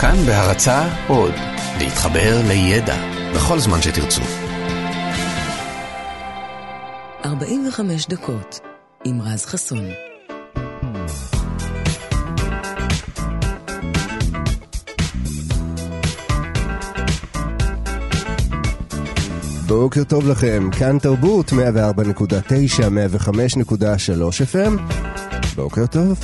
[0.00, 1.34] כאן בהרצה עוד,
[1.78, 2.96] להתחבר לידע
[3.34, 4.22] בכל זמן שתרצו.
[7.24, 8.60] 45 דקות
[9.04, 9.84] עם רז חסון.
[19.66, 21.62] בוקר טוב לכם, כאן תרבות 104.9, 105.3
[24.52, 24.80] FM.
[25.56, 26.20] בוקר טוב.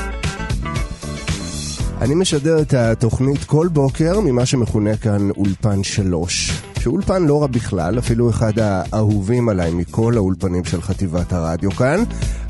[2.04, 6.62] אני משדר את התוכנית כל בוקר ממה שמכונה כאן אולפן שלוש.
[6.78, 12.02] שאולפן לא רע בכלל, אפילו אחד האהובים עליי מכל האולפנים של חטיבת הרדיו כאן,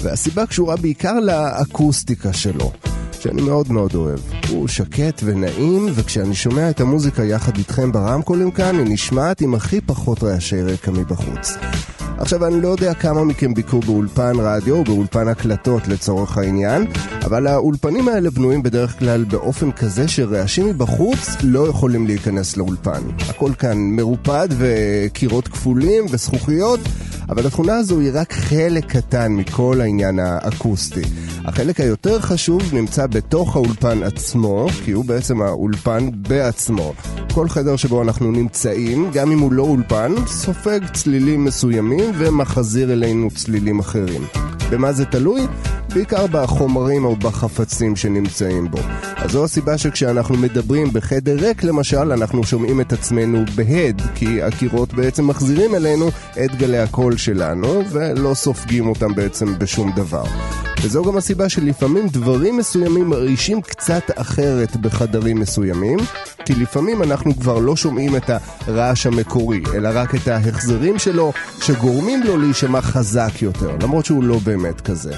[0.02, 2.73] והסיבה קשורה בעיקר לאקוסטיקה שלו.
[3.20, 4.19] שאני מאוד מאוד אוהב.
[4.48, 9.80] הוא שקט ונעים, וכשאני שומע את המוזיקה יחד איתכם ברמקולים כאן, היא נשמעת עם הכי
[9.80, 11.57] פחות רעשי רקע מבחוץ.
[12.18, 16.87] עכשיו, אני לא יודע כמה מכם ביקרו באולפן רדיו או באולפן הקלטות לצורך העניין,
[17.24, 23.02] אבל האולפנים האלה בנויים בדרך כלל באופן כזה שרעשים מבחוץ לא יכולים להיכנס לאולפן.
[23.28, 26.80] הכל כאן מרופד וקירות כפולים וזכוכיות,
[27.29, 31.03] אבל התכונה הזו היא רק חלק קטן מכל העניין האקוסטי.
[31.45, 36.93] החלק היותר חשוב נמצא בתוך האולפן עצמו, כי הוא בעצם האולפן בעצמו.
[37.35, 43.29] כל חדר שבו אנחנו נמצאים, גם אם הוא לא אולפן, סופג צלילים מסוימים ומחזיר אלינו
[43.30, 44.23] צלילים אחרים.
[44.71, 45.47] במה זה תלוי?
[45.95, 48.78] בעיקר בחומרים או בחפצים שנמצאים בו.
[49.16, 54.95] אז זו הסיבה שכשאנחנו מדברים בחדר ריק למשל, אנחנו שומעים את עצמנו בהד, כי הקירות
[54.95, 56.09] בעצם מחזירים אלינו
[56.45, 60.24] את גלי הקול שלנו, ולא סופגים אותם בעצם בשום דבר.
[60.82, 65.98] וזו גם הסיבה שלפעמים דברים מסוימים מרעישים קצת אחרת בחדרים מסוימים,
[66.44, 68.31] כי לפעמים אנחנו כבר לא שומעים את
[68.66, 74.38] הרעש המקורי, אלא רק את ההחזרים שלו, שגורמים לו להישמע חזק יותר, למרות שהוא לא
[74.38, 75.12] באמת כזה.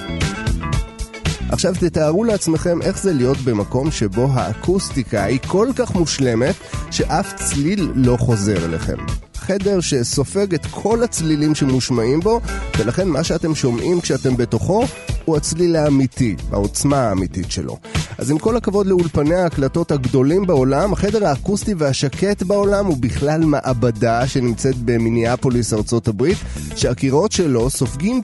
[1.49, 6.55] עכשיו תתארו לעצמכם איך זה להיות במקום שבו האקוסטיקה היא כל כך מושלמת
[6.91, 8.97] שאף צליל לא חוזר אליכם.
[9.35, 12.41] חדר שסופג את כל הצלילים שמושמעים בו,
[12.77, 14.83] ולכן מה שאתם שומעים כשאתם בתוכו
[15.27, 17.77] הוא הצליל האמיתי, העוצמה האמיתית שלו.
[18.17, 24.27] אז עם כל הכבוד לאולפני ההקלטות הגדולים בעולם, החדר האקוסטי והשקט בעולם הוא בכלל מעבדה
[24.27, 26.37] שנמצאת במיניאפוליס, ארצות הברית,
[26.75, 28.21] שהקירות שלו סופגים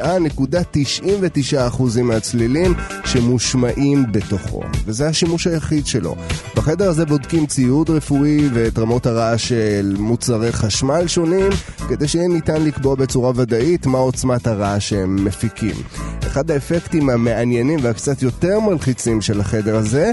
[0.00, 4.62] 99.99% מהצלילים שמושמעים בתוכו.
[4.84, 6.16] וזה השימוש היחיד שלו.
[6.56, 11.50] בחדר הזה בודקים ציוד רפואי ואת רמות הרעש של מוצרי חשמל שונים,
[11.88, 15.77] כדי שיהיה ניתן לקבוע בצורה ודאית מה עוצמת הרעש שהם מפיקים.
[16.26, 20.10] אחד האפקטים המעניינים והקצת יותר מלחיצים של החדר הזה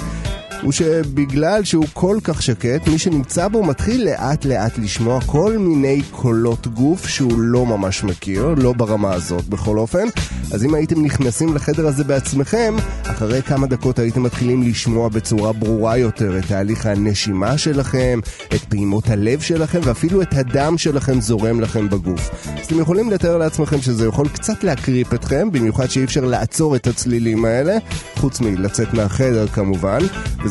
[0.66, 6.02] הוא שבגלל שהוא כל כך שקט, מי שנמצא בו מתחיל לאט לאט לשמוע כל מיני
[6.12, 10.08] קולות גוף שהוא לא ממש מכיר, לא ברמה הזאת בכל אופן.
[10.52, 15.98] אז אם הייתם נכנסים לחדר הזה בעצמכם, אחרי כמה דקות הייתם מתחילים לשמוע בצורה ברורה
[15.98, 18.20] יותר את תהליך הנשימה שלכם,
[18.56, 22.30] את פעימות הלב שלכם, ואפילו את הדם שלכם זורם לכם בגוף.
[22.46, 26.88] אז אתם יכולים לתאר לעצמכם שזה יכול קצת להקריפ אתכם, במיוחד שאי אפשר לעצור את
[26.88, 27.78] הצלילים האלה,
[28.16, 30.00] חוץ מלצאת מהחדר כמובן.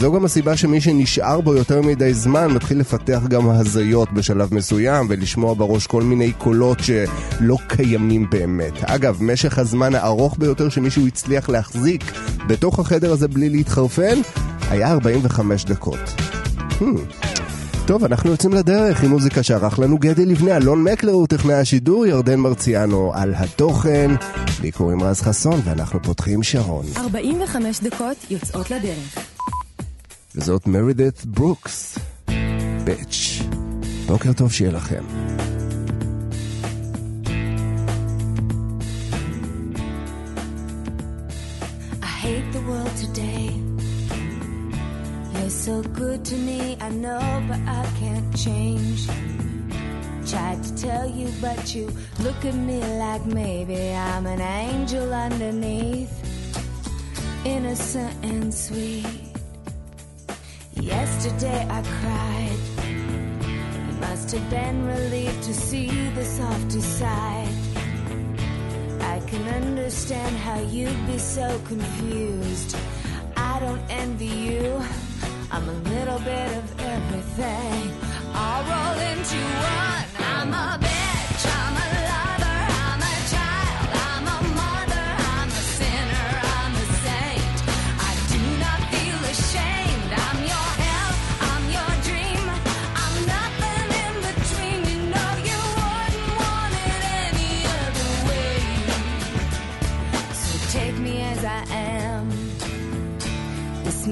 [0.04, 5.06] וזו גם הסיבה שמי שנשאר בו יותר מדי זמן מתחיל לפתח גם הזיות בשלב מסוים
[5.09, 8.72] ולשמוע בראש כל מיני קולות שלא קיימים באמת.
[8.82, 12.03] אגב, משך הזמן הארוך ביותר שמישהו הצליח להחזיק
[12.47, 14.19] בתוך החדר הזה בלי להתחרפן
[14.70, 15.98] היה 45 דקות.
[16.81, 16.84] Hmm.
[17.87, 22.06] טוב, אנחנו יוצאים לדרך עם מוזיקה שערך לנו גדי לבנה, אלון מקלר הוא טכנאי השידור,
[22.06, 24.10] ירדן מרציאנו על התוכן.
[24.62, 26.87] לי קוראים רז חסון ואנחנו פותחים שעון.
[26.97, 29.34] 45 דקות יוצאות לדרך.
[30.35, 31.97] וזאת מרידית ברוקס,
[32.83, 33.41] ביץ'.
[34.05, 35.03] בוקר טוב שיהיה לכם.
[45.69, 49.07] so good to me, I know, but I can't change.
[50.27, 51.91] Tried to tell you, but you
[52.22, 56.13] look at me like maybe I'm an angel underneath,
[57.45, 59.22] innocent and sweet.
[60.99, 62.61] Yesterday I cried.
[63.87, 67.55] You must have been relieved to see the softer side.
[69.00, 72.76] I can understand how you'd be so confused.
[73.37, 74.81] I don't envy you.
[75.50, 77.81] I'm a little bit of everything.
[78.32, 79.40] I'll roll into
[79.76, 80.05] one.
[80.32, 80.94] I'm a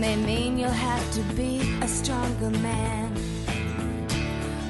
[0.02, 3.14] may mean you'll have to be a stronger man.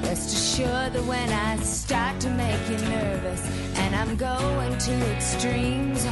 [0.03, 3.41] Rest assured that when I start to make you nervous
[3.79, 6.05] and I'm going to extremes,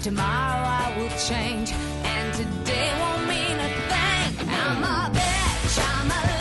[0.00, 4.48] tomorrow I will change and today won't mean a thing.
[4.48, 6.31] I'm a bitch, I'm a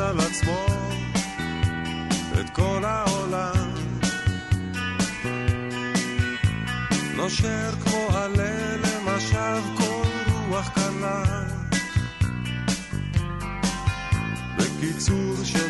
[0.00, 0.66] על עצמו
[2.40, 3.74] את כל העולם.
[7.16, 11.24] נושר כמו עלה למשב כל רוח קלה.
[14.58, 15.69] בקיצור של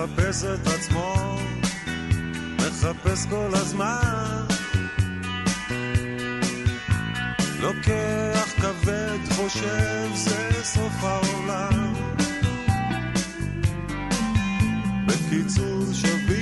[0.00, 1.38] מחפש את עצמו,
[2.56, 4.44] מחפש כל הזמן.
[7.60, 11.94] לוקח כבד, חושב זה סוף העולם.
[15.06, 16.39] בקיצור שווים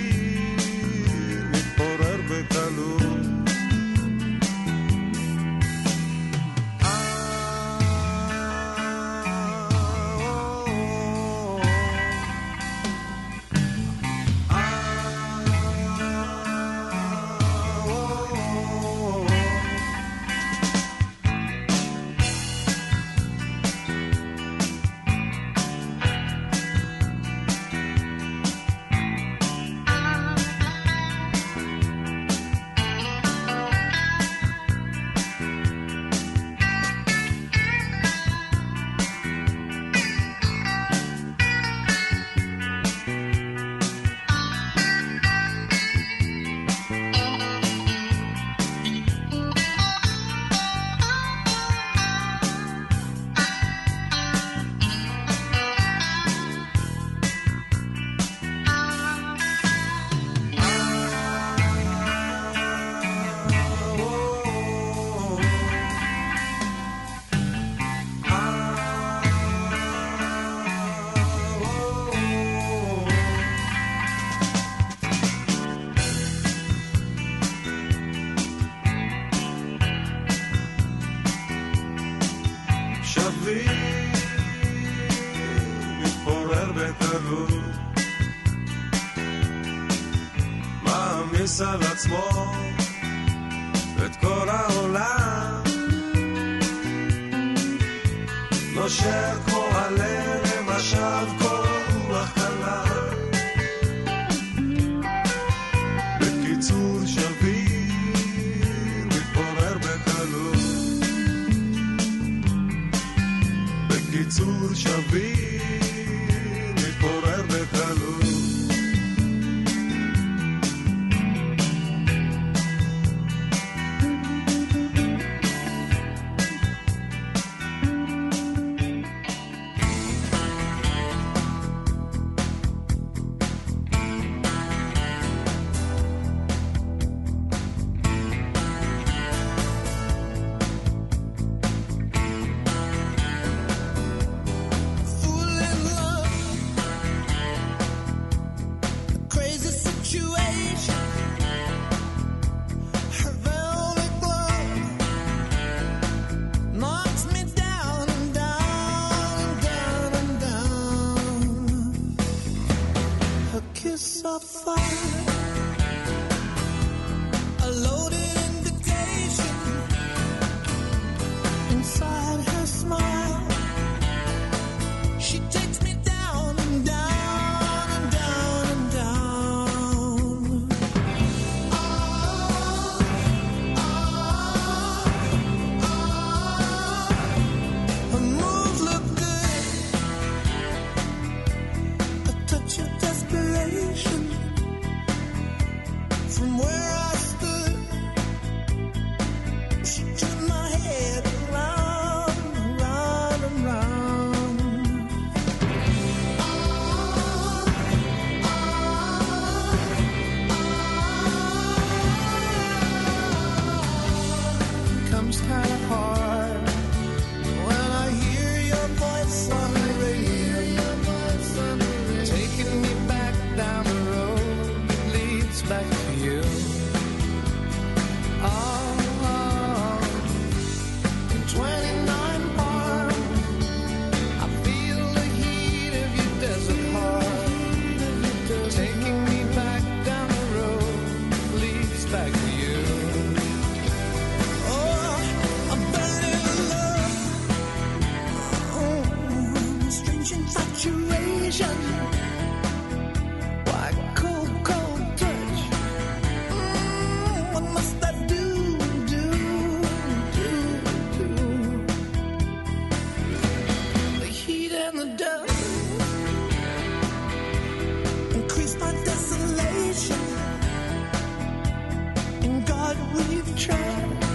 [272.40, 274.27] And God, we've tried.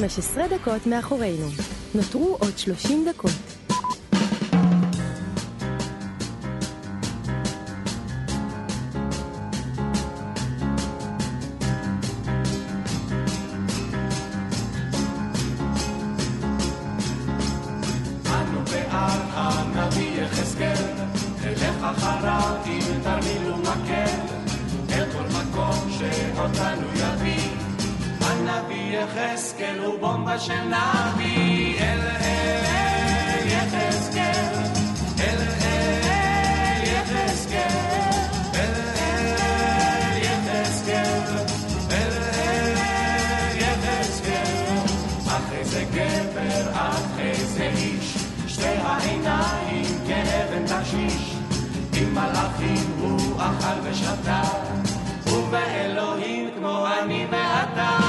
[0.00, 1.46] 15 דקות מאחורינו.
[1.94, 3.30] נותרו עוד 30 דקות.
[21.90, 24.18] אחריו עם תרמיל ומקל,
[24.90, 27.57] אל כל מקום שאותנו יביא.
[28.90, 34.54] יחזקאל הוא בומבה של נביא, אל אל יחזקאל,
[35.20, 37.88] אל אל יחזקאל,
[45.94, 48.14] גבר, אחרי זה איש,
[48.46, 51.34] שתי העיניים כאבן תשיש.
[51.96, 54.42] עם מלאכים הוא אכל ושתה,
[55.26, 58.07] ובאלוהים כמו אני ואתה.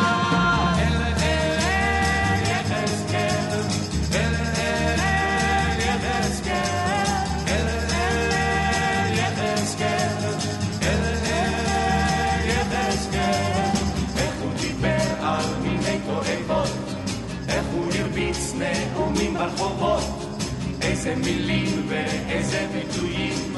[20.99, 23.55] איזה מילים ואיזה ביטויים,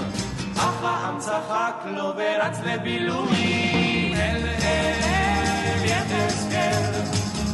[0.55, 4.13] אך העם צחק לו ורץ לבילויים.
[4.13, 6.93] אל אל יחזקאל,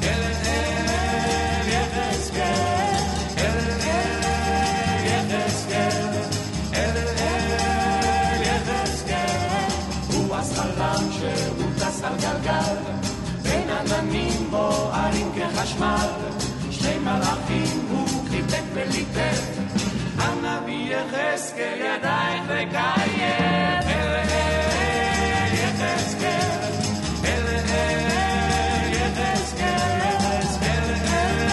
[0.04, 2.68] אל אל יחזקאל,
[12.04, 12.76] על גלגל,
[13.42, 16.08] בין עננים בוערים כחשמל,
[16.72, 17.67] שני מלאכים
[21.58, 23.20] יחזקאל ידייך לקיים.
[23.88, 26.50] אל אל יחזקאל,
[27.26, 30.02] אל אל יחזקאל,
[30.62, 31.48] אל אל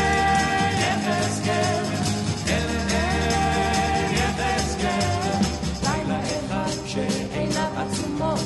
[0.80, 1.84] יחזקאל,
[2.48, 5.40] אל אל יחזקאל.
[5.82, 8.40] לילה אחד שעיניו עצומות,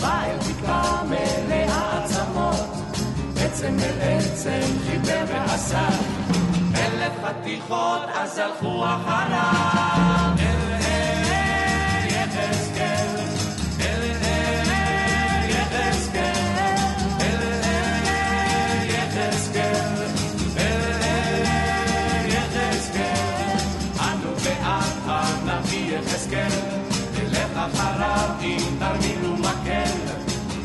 [0.00, 2.70] בא אל תקווה מלאה עצמות,
[3.40, 5.88] עצם אל עצם חיבר ועשה,
[6.74, 10.43] אלף חתיכות אז הלכו אחריו.
[26.34, 29.92] הנביא יחזקאל, נלך אחריו עם תרמיל ומקל,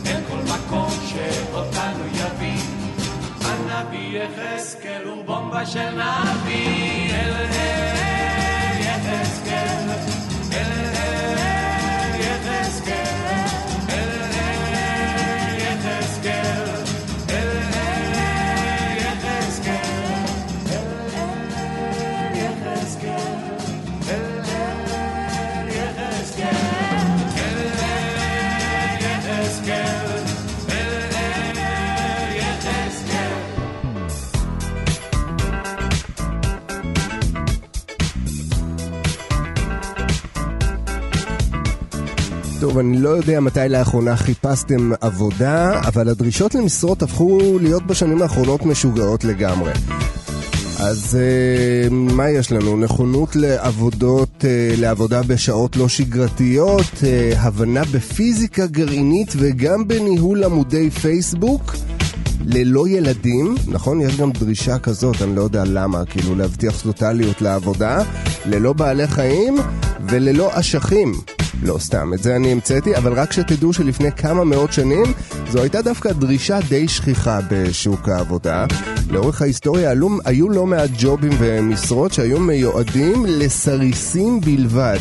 [0.06, 2.62] אל כל מקום שאותנו יביא.
[3.42, 9.90] הנביא יחזקאל הוא בומבה של נביא, אל אל יחזקאל,
[10.54, 13.19] אל אל יחזקאל,
[42.80, 49.24] אני לא יודע מתי לאחרונה חיפשתם עבודה, אבל הדרישות למשרות הפכו להיות בשנים האחרונות משוגעות
[49.24, 49.72] לגמרי.
[50.80, 52.78] אז uh, מה יש לנו?
[52.78, 61.76] נכונות לעבודות, uh, לעבודה בשעות לא שגרתיות, uh, הבנה בפיזיקה גרעינית וגם בניהול עמודי פייסבוק.
[62.46, 64.02] ללא ילדים, נכון?
[64.02, 68.04] יש גם דרישה כזאת, אני לא יודע למה, כאילו להבטיח טוטליות לעבודה,
[68.46, 69.58] ללא בעלי חיים
[70.10, 71.14] וללא אשכים.
[71.64, 75.06] לא סתם, את זה אני המצאתי, אבל רק שתדעו שלפני כמה מאות שנים
[75.50, 78.66] זו הייתה דווקא דרישה די שכיחה בשוק העבודה.
[79.10, 85.00] לאורך ההיסטוריה עלו, היו לא מעט ג'ובים ומשרות שהיו מיועדים לסריסים בלבד.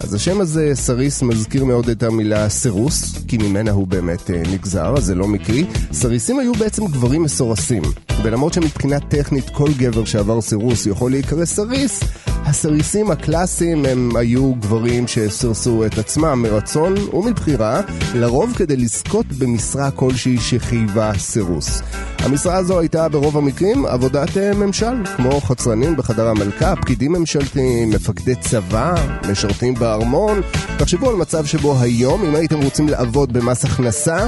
[0.00, 4.94] אז השם הזה, סריס, מזכיר מאוד את המילה סירוס, כי ממנה הוא באמת אה, נגזר,
[4.96, 5.66] אז זה לא מקרי.
[5.92, 7.82] סריסים היו בעצם גברים מסורסים.
[8.22, 12.00] ולמרות שמבחינה טכנית כל גבר שעבר סירוס יכול להיקרא סריס,
[12.46, 17.80] הסריסים הקלאסיים הם היו גברים שסירסו את עצמם מרצון ומבחירה,
[18.14, 21.82] לרוב כדי לזכות במשרה כלשהי שחייבה סירוס.
[22.18, 28.34] המשרה הזו הייתה ברוב המקרים עבודת אה, ממשל, כמו חצרנים בחדר המלכה, פקידים ממשלתיים, מפקדי
[28.34, 28.94] צבא,
[29.30, 30.40] משרתים בארמון.
[30.78, 34.26] תחשבו על מצב שבו היום, אם הייתם רוצים לעבוד במס הכנסה,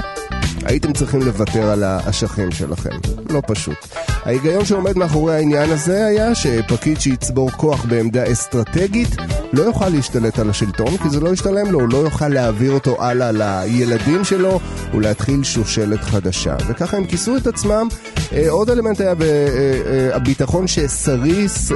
[0.69, 2.91] הייתם צריכים לוותר על האשכים שלכם.
[3.31, 3.77] לא פשוט.
[4.25, 9.09] ההיגיון שעומד מאחורי העניין הזה היה שפקיד שיצבור כוח בעמדה אסטרטגית
[9.53, 13.05] לא יוכל להשתלט על השלטון כי זה לא ישתלם לו, הוא לא יוכל להעביר אותו
[13.05, 14.61] הלאה לילדים שלו
[14.95, 16.57] ולהתחיל שושלת חדשה.
[16.69, 17.89] וככה הם כיסו את עצמם.
[18.33, 20.17] אה, עוד אלמנט היה אה,
[20.61, 21.73] אה, שסריס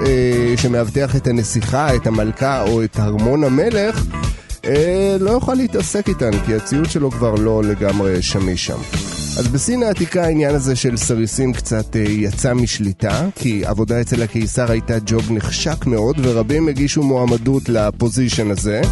[0.57, 4.05] שמאבטח את הנסיכה, את המלכה או את ארמון המלך
[4.65, 8.79] אה, לא יוכל להתעסק איתן, כי הציוד שלו כבר לא לגמרי שמיש שם.
[9.39, 14.71] אז בסין העתיקה העניין הזה של סריסים קצת אה, יצא משליטה, כי עבודה אצל הקיסר
[14.71, 18.83] הייתה ג'וב נחשק מאוד, ורבים הגישו מועמדות לפוזיישן הזה.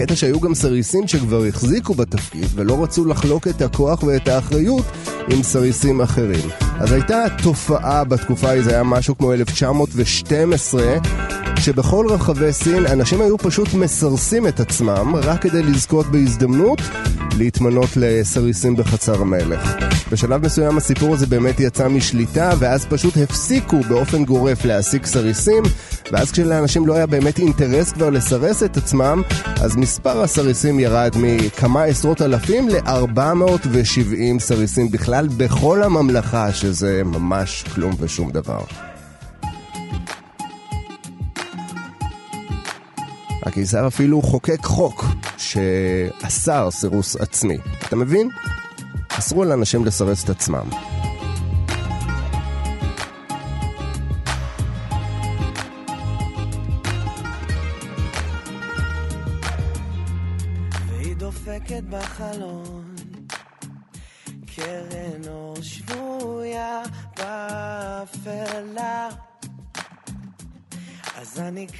[0.00, 4.84] הקטע שהיו גם סריסים שכבר החזיקו בתפקיד ולא רצו לחלוק את הכוח ואת האחריות
[5.28, 6.48] עם סריסים אחרים.
[6.78, 10.98] אז הייתה תופעה בתקופה ההיא, זה היה משהו כמו 1912,
[11.58, 16.80] שבכל רחבי סין אנשים היו פשוט מסרסים את עצמם רק כדי לזכות בהזדמנות
[17.38, 19.89] להתמנות לסריסים בחצר המלך.
[20.10, 25.62] בשלב מסוים הסיפור הזה באמת יצא משליטה ואז פשוט הפסיקו באופן גורף להעסיק סריסים
[26.12, 29.22] ואז כשלאנשים לא היה באמת אינטרס כבר לסרס את עצמם
[29.62, 37.92] אז מספר הסריסים ירד מכמה עשרות אלפים ל-470 סריסים בכלל בכל הממלכה שזה ממש כלום
[37.98, 38.60] ושום דבר.
[43.42, 45.04] הקיסר אפילו חוקק חוק
[45.36, 47.58] שאסר סירוס עצמי.
[47.88, 48.30] אתה מבין?
[49.18, 50.68] אסרו על אנשים לסרס את עצמם.
[61.18, 62.94] דופקת בחלון,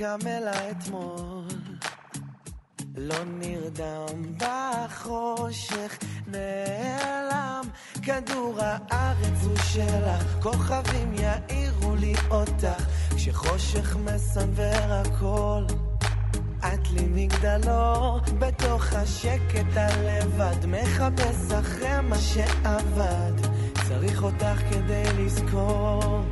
[0.01, 1.45] קם אלה אתמול,
[2.97, 5.99] לא נרדם בחושך,
[6.31, 7.63] נעלם.
[8.03, 12.85] כדור הארץ הוא שלך, כוכבים יאירו לי אותך,
[13.17, 15.65] כשחושך מסנוור הכל.
[16.59, 23.33] את לי מגדלור, בתוך השקט הלבד, מחפש אחרי מה שאבד,
[23.89, 26.23] צריך אותך כדי לזכור,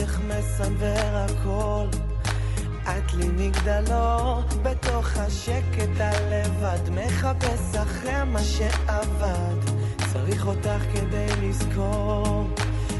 [0.00, 1.86] כשחושך מסנוור הכל.
[2.82, 9.70] את לי מגדלור, בתוך השקט הלבד, מחפש אחרי מה שאבד,
[10.12, 12.46] צריך אותך כדי לזכור,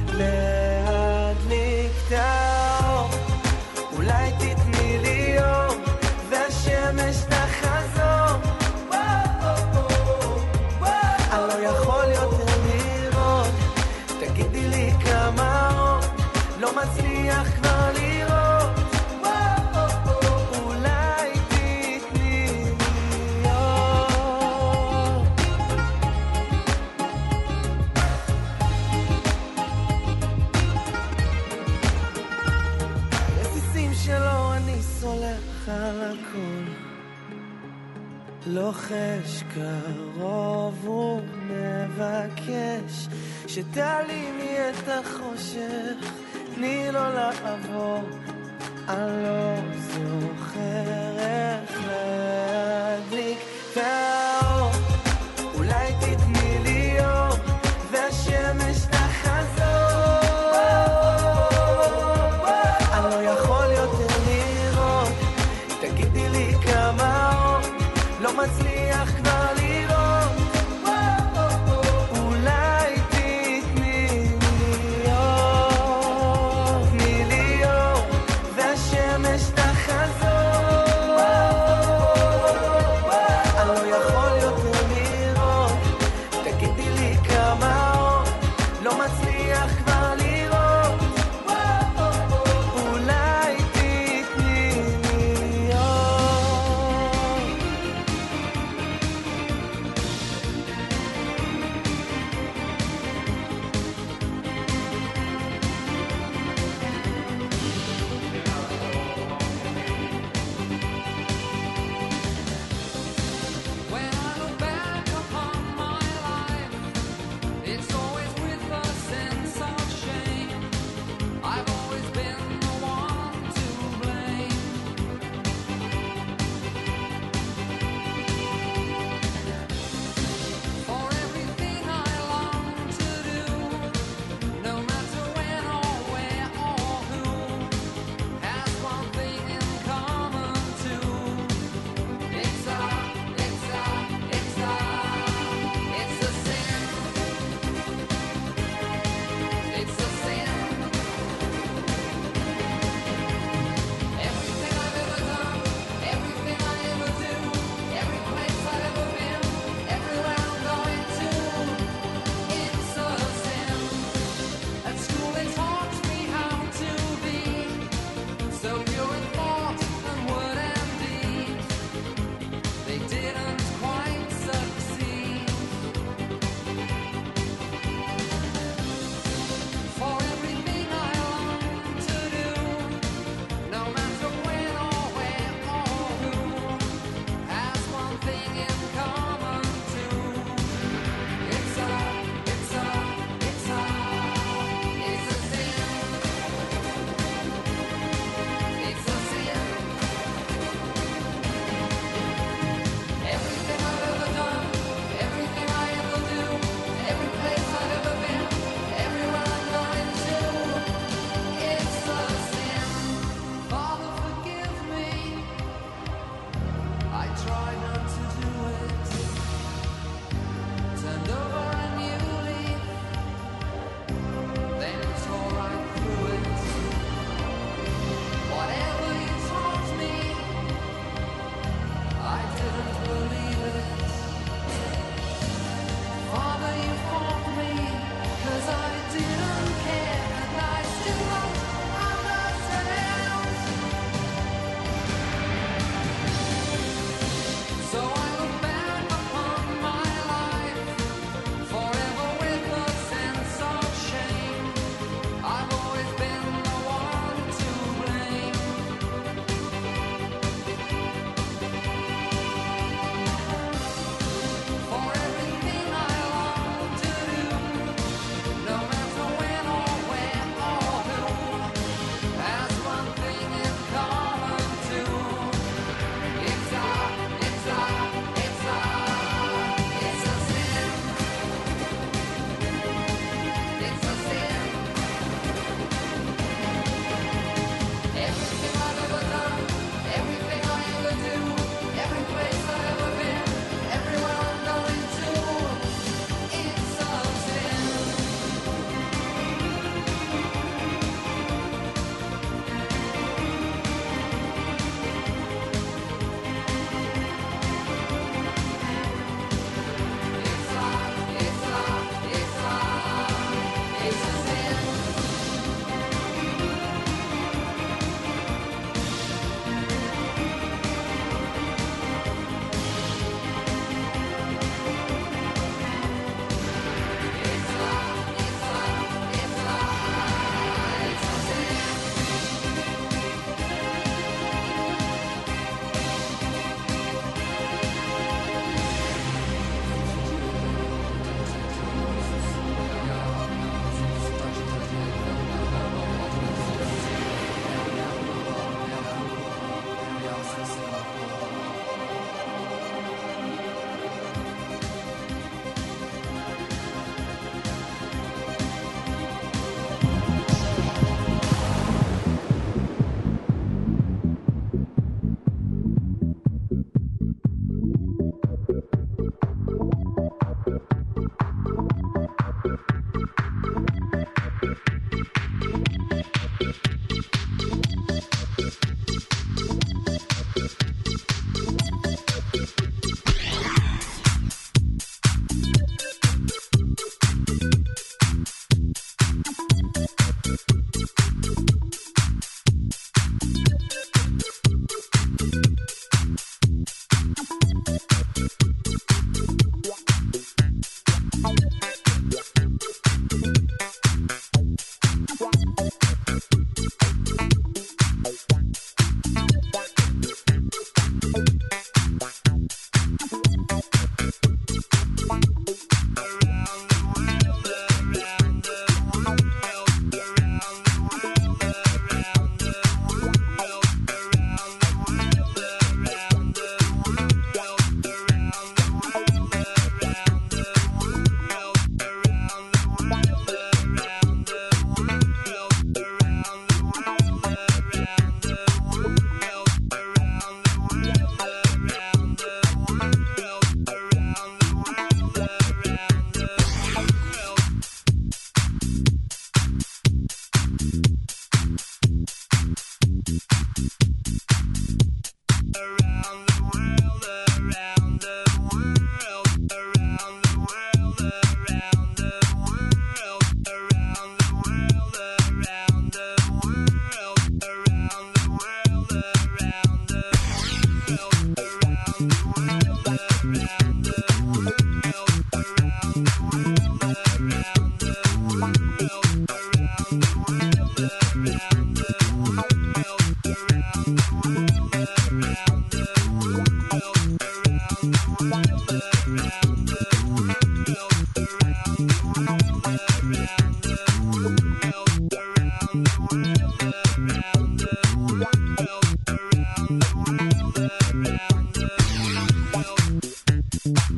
[0.06, 2.49] להדליק את האור,
[38.90, 41.20] מתרחש, קרוב הוא
[43.46, 46.12] שתעלימי את החושך,
[46.54, 48.00] תני לו לעבור,
[48.88, 51.09] אני לא זוכר.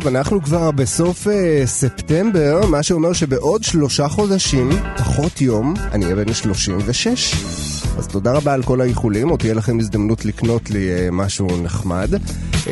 [0.01, 1.30] טוב, אנחנו כבר בסוף uh,
[1.64, 7.34] ספטמבר, מה שאומר שבעוד שלושה חודשים, פחות יום, אני אהיה בן 36.
[7.98, 12.09] אז תודה רבה על כל האיחולים, עוד תהיה לכם הזדמנות לקנות לי uh, משהו נחמד.
[12.14, 12.66] Uh,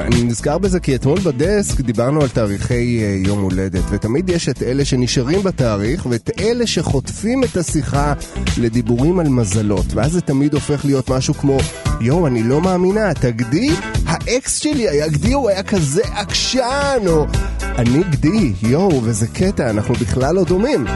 [0.00, 4.62] אני נזכר בזה כי אתמול בדסק דיברנו על תאריכי uh, יום הולדת, ותמיד יש את
[4.62, 8.12] אלה שנשארים בתאריך, ואת אלה שחוטפים את השיחה
[8.58, 11.58] לדיבורים על מזלות, ואז זה תמיד הופך להיות משהו כמו,
[12.00, 13.70] יואו, אני לא מאמינה, תגדי,
[14.14, 17.26] האקס שלי היה גדי, הוא היה כזה עקשן, או
[17.62, 20.86] אני גדי, יואו, וזה קטע, אנחנו בכלל לא דומים.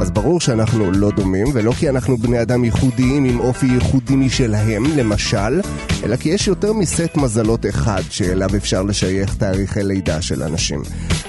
[0.00, 4.84] אז ברור שאנחנו לא דומים, ולא כי אנחנו בני אדם ייחודיים עם אופי ייחודי משלהם,
[4.96, 5.60] למשל,
[6.04, 10.82] אלא כי יש יותר מסט מזלות אחד שאליו אפשר לשייך תאריכי לידה של אנשים.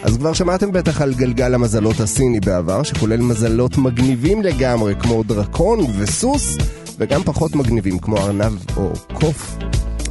[0.03, 5.79] אז כבר שמעתם בטח על גלגל המזלות הסיני בעבר, שכולל מזלות מגניבים לגמרי, כמו דרקון
[5.97, 6.57] וסוס,
[6.97, 9.57] וגם פחות מגניבים, כמו ארנב או קוף.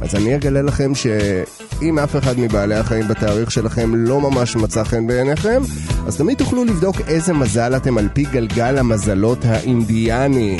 [0.01, 5.07] אז אני אגלה לכם שאם אף אחד מבעלי החיים בתאריך שלכם לא ממש מצא חן
[5.07, 5.61] בעיניכם,
[6.07, 10.57] אז תמיד תוכלו לבדוק איזה מזל אתם על פי גלגל המזלות האינדיאני.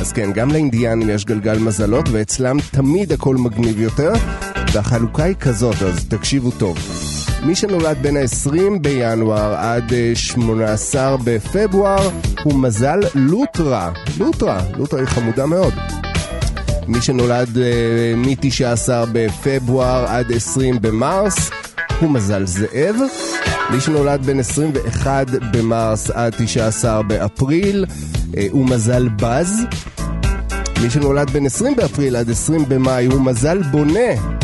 [0.00, 4.12] אז כן, גם לאינדיאנים יש גלגל מזלות, ואצלם תמיד הכל מגניב יותר,
[4.72, 6.78] והחלוקה היא כזאת, אז תקשיבו טוב.
[7.44, 12.10] מי שנולד בין ה-20 בינואר עד אה, 18 בפברואר
[12.44, 13.92] הוא מזל לוטרה.
[14.18, 15.74] לוטרה, לוטרה היא חמודה מאוד.
[16.88, 21.50] מי שנולד אה, מ-19 בפברואר עד 20 במרס
[22.00, 22.96] הוא מזל זאב.
[23.70, 29.60] מי שנולד בין 21 במרס עד 19 באפריל אה, הוא מזל בז.
[30.82, 34.35] מי שנולד בין 20 באפריל עד 20 במאי הוא מזל בונה.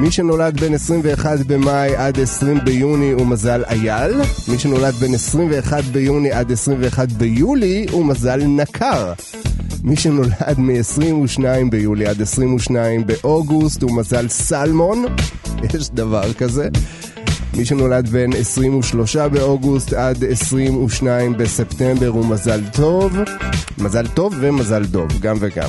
[0.00, 4.12] מי שנולד בין 21 במאי עד 20 ביוני הוא מזל אייל.
[4.48, 9.12] מי שנולד בין 21 ביוני עד 21 ביולי הוא מזל נקר.
[9.84, 11.40] מי שנולד מ-22
[11.70, 15.04] ביולי עד 22 באוגוסט הוא מזל סלמון,
[15.74, 16.68] יש דבר כזה.
[17.56, 23.18] מי שנולד בין 23 באוגוסט עד 22 בספטמבר הוא מזל טוב,
[23.78, 25.68] מזל טוב ומזל דוב, גם וגם.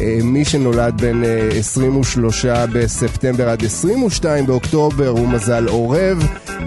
[0.00, 6.26] אה, מי שנולד בין אה, 23 בספטמבר עד 22 באוקטובר הוא מזל עורב,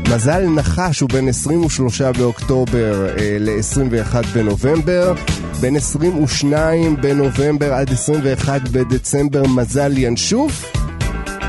[0.09, 5.13] מזל נחש הוא בין 23 באוקטובר אה, ל-21 בנובמבר,
[5.59, 10.72] בין 22 בנובמבר עד 21 בדצמבר מזל ינשוף,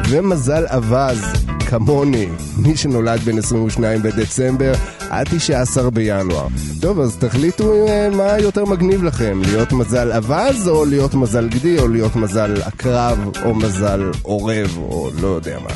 [0.09, 4.73] ומזל אווז, כמוני, מי שנולד בין 22 בדצמבר
[5.11, 6.47] עד 19 בינואר.
[6.81, 11.79] טוב, אז תחליטו אה, מה יותר מגניב לכם, להיות מזל אווז או להיות מזל גדי
[11.79, 15.71] או להיות מזל עקרב או מזל עורב או לא יודע מה.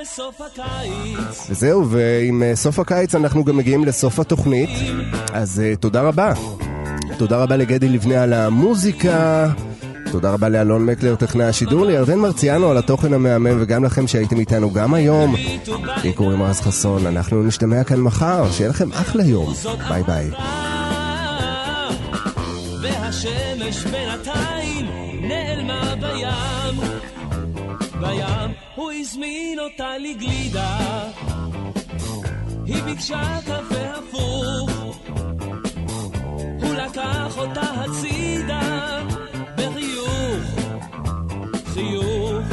[0.00, 1.50] בסוף הקיץ.
[1.50, 4.70] וזהו, ועם אה, סוף הקיץ אנחנו גם מגיעים לסוף התוכנית,
[5.32, 6.32] אז אה, תודה רבה.
[7.20, 9.48] תודה רבה לגדי לבנה על המוזיקה.
[10.10, 14.70] תודה רבה לאלון מקלר, טכנאי השידור, לירדן מרציאנו על התוכן המהמם, וגם לכם שהייתם איתנו
[14.72, 15.34] גם היום.
[16.02, 19.54] לי קוראים רז חסון, אנחנו נשתמע כאן מחר, שיהיה לכם אחלה יום.
[19.88, 20.30] ביי ביי.
[22.82, 24.86] והשמש בינתיים
[25.22, 26.80] נעלמה בים.
[28.00, 30.78] בים הוא הזמין אותה לגלידה.
[32.66, 34.79] היא ביקשה קפה הפוך.
[36.84, 38.98] לקח אותה הצידה
[39.56, 40.44] בחיוך,
[41.74, 42.44] חיוך.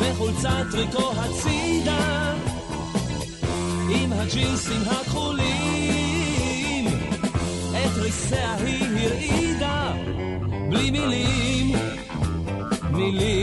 [0.00, 2.34] בחולצת טריקו הצידה
[3.90, 5.46] עם הג'ינסים הכחולים
[7.70, 9.92] את ריסיה היא הרעידה
[10.68, 11.76] בלי מילים,
[12.90, 13.35] מילים.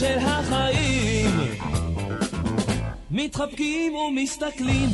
[0.00, 1.30] של החיים.
[3.10, 4.88] מתחבקים ומסתכלים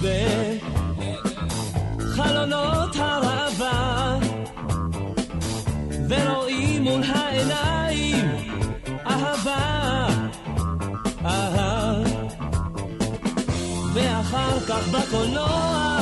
[1.98, 4.18] בחלונות הראווה
[6.08, 8.24] ורואים מול העיניים
[9.06, 10.06] אהבה,
[11.24, 12.02] אהה.
[13.94, 15.98] ואחר כך בקולנוע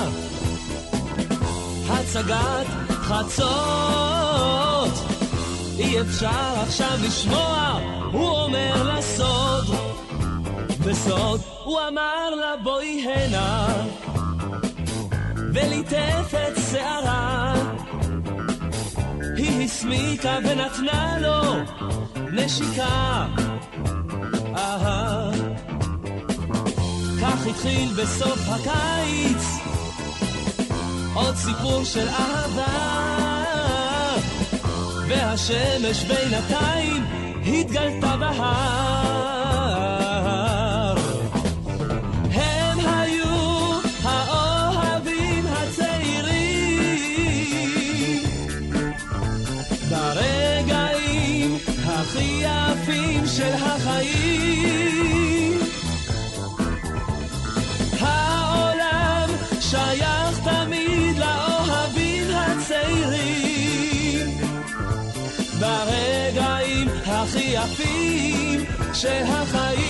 [1.89, 4.45] הצגת חצות
[5.79, 7.79] אי אפשר עכשיו לשמוע
[8.13, 9.65] הוא אומר לסוד.
[10.87, 13.67] בסוד הוא אמר לה בואי הנה
[15.55, 17.55] וליטף את שערה.
[19.37, 21.43] היא הסמיקה ונתנה לו
[22.33, 23.27] נשיקה.
[24.57, 25.31] אהה.
[27.23, 29.45] כך התחיל בסוף הקיץ
[31.15, 32.84] עוד סיפור של אהבה
[35.09, 37.05] והשמש בינתיים
[37.47, 39.44] התגלתה בהר
[69.07, 69.84] יפים